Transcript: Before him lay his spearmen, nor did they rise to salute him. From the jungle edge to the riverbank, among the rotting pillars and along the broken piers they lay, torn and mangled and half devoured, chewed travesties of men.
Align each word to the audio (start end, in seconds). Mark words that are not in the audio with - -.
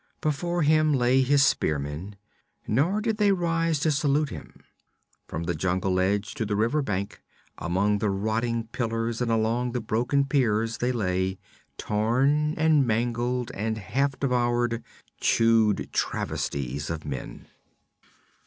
Before 0.19 0.63
him 0.63 0.95
lay 0.95 1.21
his 1.21 1.45
spearmen, 1.45 2.15
nor 2.67 3.01
did 3.01 3.17
they 3.17 3.31
rise 3.31 3.77
to 3.81 3.91
salute 3.91 4.31
him. 4.31 4.63
From 5.27 5.43
the 5.43 5.53
jungle 5.53 5.99
edge 5.99 6.33
to 6.33 6.43
the 6.43 6.55
riverbank, 6.55 7.21
among 7.59 7.99
the 7.99 8.09
rotting 8.09 8.65
pillars 8.71 9.21
and 9.21 9.29
along 9.31 9.73
the 9.73 9.79
broken 9.79 10.25
piers 10.25 10.79
they 10.79 10.91
lay, 10.91 11.37
torn 11.77 12.55
and 12.55 12.87
mangled 12.87 13.51
and 13.53 13.77
half 13.77 14.19
devoured, 14.19 14.83
chewed 15.19 15.93
travesties 15.93 16.89
of 16.89 17.05
men. 17.05 17.45